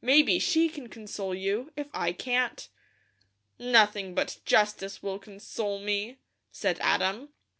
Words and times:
Maybe 0.00 0.38
she 0.38 0.68
can 0.68 0.88
console 0.88 1.34
you, 1.34 1.72
if 1.76 1.88
I 1.92 2.12
can't." 2.12 2.68
"Nothing 3.58 4.14
but 4.14 4.38
justice 4.44 5.02
will 5.02 5.18
console 5.18 5.80
me," 5.80 6.18
said 6.52 6.78
Adam. 6.78 7.30